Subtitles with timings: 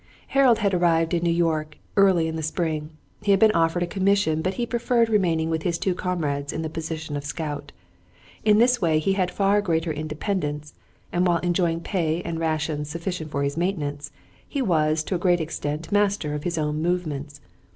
[0.29, 2.89] Harold had arrived in New York early in the spring.
[3.21, 6.63] He had been offered a commission, but he preferred remaining with his two comrades in
[6.63, 7.71] the position of scout.
[8.43, 10.73] In this way he had far greater independence,
[11.13, 14.11] and while enjoying pay and rations sufficient for his maintenance,
[14.49, 17.39] he was to a great extent master of his own movements.